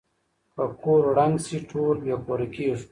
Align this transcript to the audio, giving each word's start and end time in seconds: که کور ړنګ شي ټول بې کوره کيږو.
که 0.53 0.63
کور 0.83 1.03
ړنګ 1.17 1.35
شي 1.45 1.57
ټول 1.69 1.95
بې 2.03 2.15
کوره 2.25 2.47
کيږو. 2.53 2.77